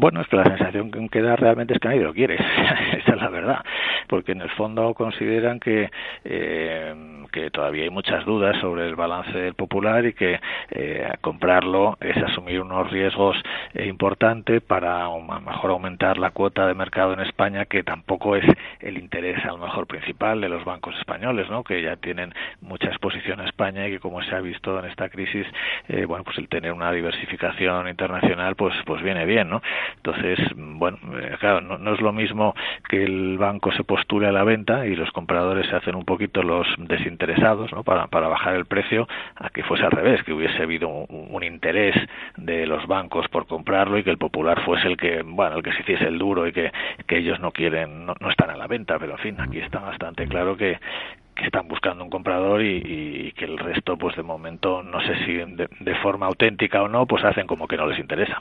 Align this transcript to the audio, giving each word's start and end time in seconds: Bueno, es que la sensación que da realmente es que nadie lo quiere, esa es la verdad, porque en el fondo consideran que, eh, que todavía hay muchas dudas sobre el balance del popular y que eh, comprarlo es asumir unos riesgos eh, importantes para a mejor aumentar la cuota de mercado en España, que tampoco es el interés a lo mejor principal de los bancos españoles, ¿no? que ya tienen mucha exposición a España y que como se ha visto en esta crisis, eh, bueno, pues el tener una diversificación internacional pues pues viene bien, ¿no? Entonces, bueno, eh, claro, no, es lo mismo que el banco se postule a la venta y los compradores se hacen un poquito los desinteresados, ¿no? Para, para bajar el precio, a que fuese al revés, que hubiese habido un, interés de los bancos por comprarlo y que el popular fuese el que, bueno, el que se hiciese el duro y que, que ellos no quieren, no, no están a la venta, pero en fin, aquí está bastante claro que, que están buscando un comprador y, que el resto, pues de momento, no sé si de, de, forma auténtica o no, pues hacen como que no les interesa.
Bueno, 0.00 0.20
es 0.20 0.28
que 0.28 0.36
la 0.36 0.44
sensación 0.44 1.08
que 1.08 1.22
da 1.22 1.34
realmente 1.34 1.74
es 1.74 1.80
que 1.80 1.88
nadie 1.88 2.02
lo 2.02 2.14
quiere, 2.14 2.36
esa 2.98 3.14
es 3.14 3.20
la 3.20 3.28
verdad, 3.30 3.64
porque 4.06 4.30
en 4.30 4.42
el 4.42 4.50
fondo 4.50 4.94
consideran 4.94 5.58
que, 5.58 5.90
eh, 6.24 6.94
que 7.32 7.50
todavía 7.50 7.82
hay 7.82 7.90
muchas 7.90 8.24
dudas 8.24 8.56
sobre 8.60 8.86
el 8.86 8.94
balance 8.94 9.36
del 9.36 9.54
popular 9.54 10.06
y 10.06 10.12
que 10.12 10.38
eh, 10.70 11.12
comprarlo 11.20 11.98
es 12.00 12.16
asumir 12.16 12.60
unos 12.60 12.88
riesgos 12.92 13.36
eh, 13.74 13.86
importantes 13.86 14.62
para 14.62 15.04
a 15.04 15.40
mejor 15.40 15.70
aumentar 15.70 16.18
la 16.18 16.30
cuota 16.30 16.66
de 16.66 16.74
mercado 16.74 17.12
en 17.12 17.20
España, 17.20 17.66
que 17.66 17.82
tampoco 17.82 18.36
es 18.36 18.44
el 18.80 18.98
interés 18.98 19.44
a 19.44 19.48
lo 19.48 19.58
mejor 19.58 19.86
principal 19.86 20.40
de 20.40 20.48
los 20.48 20.64
bancos 20.64 20.96
españoles, 20.96 21.48
¿no? 21.50 21.64
que 21.64 21.82
ya 21.82 21.96
tienen 21.96 22.34
mucha 22.60 22.88
exposición 22.88 23.40
a 23.40 23.44
España 23.44 23.86
y 23.86 23.92
que 23.92 24.00
como 24.00 24.22
se 24.22 24.34
ha 24.34 24.40
visto 24.40 24.78
en 24.78 24.86
esta 24.86 25.08
crisis, 25.08 25.46
eh, 25.88 26.04
bueno, 26.04 26.24
pues 26.24 26.38
el 26.38 26.48
tener 26.48 26.72
una 26.72 26.92
diversificación 26.92 27.88
internacional 27.88 28.54
pues 28.56 28.74
pues 28.84 29.02
viene 29.02 29.24
bien, 29.26 29.48
¿no? 29.48 29.62
Entonces, 29.96 30.38
bueno, 30.56 30.98
eh, 31.20 31.36
claro, 31.38 31.60
no, 31.60 31.94
es 31.94 32.00
lo 32.00 32.12
mismo 32.12 32.54
que 32.88 33.04
el 33.04 33.38
banco 33.38 33.72
se 33.72 33.84
postule 33.84 34.26
a 34.26 34.32
la 34.32 34.44
venta 34.44 34.86
y 34.86 34.94
los 34.94 35.10
compradores 35.12 35.66
se 35.68 35.76
hacen 35.76 35.94
un 35.94 36.04
poquito 36.04 36.42
los 36.42 36.66
desinteresados, 36.78 37.72
¿no? 37.72 37.82
Para, 37.82 38.06
para 38.06 38.28
bajar 38.28 38.54
el 38.54 38.66
precio, 38.66 39.08
a 39.36 39.50
que 39.50 39.62
fuese 39.62 39.84
al 39.84 39.90
revés, 39.90 40.22
que 40.24 40.32
hubiese 40.32 40.62
habido 40.62 40.88
un, 40.88 41.38
interés 41.42 41.94
de 42.36 42.66
los 42.66 42.86
bancos 42.86 43.28
por 43.28 43.46
comprarlo 43.58 43.98
y 43.98 44.04
que 44.04 44.10
el 44.10 44.18
popular 44.18 44.62
fuese 44.64 44.86
el 44.86 44.96
que, 44.96 45.22
bueno, 45.22 45.56
el 45.56 45.62
que 45.64 45.72
se 45.72 45.80
hiciese 45.80 46.04
el 46.04 46.16
duro 46.16 46.46
y 46.46 46.52
que, 46.52 46.70
que 47.08 47.18
ellos 47.18 47.40
no 47.40 47.50
quieren, 47.50 48.06
no, 48.06 48.14
no 48.20 48.30
están 48.30 48.50
a 48.50 48.56
la 48.56 48.68
venta, 48.68 48.98
pero 49.00 49.12
en 49.12 49.18
fin, 49.18 49.40
aquí 49.40 49.58
está 49.58 49.80
bastante 49.80 50.28
claro 50.28 50.56
que, 50.56 50.78
que 51.38 51.44
están 51.46 51.68
buscando 51.68 52.02
un 52.02 52.10
comprador 52.10 52.62
y, 52.62 53.32
que 53.36 53.44
el 53.44 53.58
resto, 53.58 53.96
pues 53.96 54.16
de 54.16 54.22
momento, 54.22 54.82
no 54.82 55.00
sé 55.00 55.24
si 55.24 55.32
de, 55.34 55.68
de, 55.80 55.94
forma 55.96 56.26
auténtica 56.26 56.82
o 56.82 56.88
no, 56.88 57.06
pues 57.06 57.24
hacen 57.24 57.46
como 57.46 57.68
que 57.68 57.76
no 57.76 57.86
les 57.86 57.98
interesa. 57.98 58.36